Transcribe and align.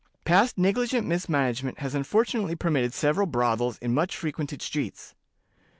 "Past 0.25 0.57
negligent 0.57 1.05
mismanagement 1.05 1.77
has 1.77 1.93
unfortunately 1.93 2.55
permitted 2.55 2.91
several 2.91 3.27
brothels 3.27 3.77
in 3.77 3.93
much 3.93 4.17
frequented 4.17 4.59
streets. 4.63 5.13